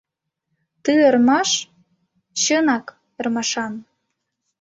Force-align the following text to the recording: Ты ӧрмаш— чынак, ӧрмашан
Ты 0.83 0.91
ӧрмаш— 1.09 1.49
чынак, 2.41 2.85
ӧрмашан 3.19 3.73